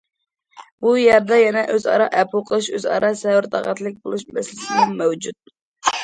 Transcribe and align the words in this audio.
بۇ 0.85 0.91
يەردە 0.99 1.35
يەنە 1.39 1.61
ئۆزئارا 1.73 2.07
ئەپۇ 2.21 2.41
قىلىش، 2.51 2.69
ئۆزئارا 2.77 3.11
سەۋر- 3.19 3.49
تاقەتلىك 3.57 3.99
بولۇش 4.07 4.23
مەسىلىسىمۇ 4.39 4.87
مەۋجۇت. 5.03 5.53